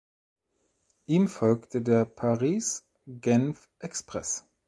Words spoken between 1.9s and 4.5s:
"Paris–Genf-Express".